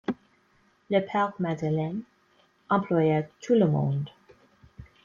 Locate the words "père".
1.01-1.31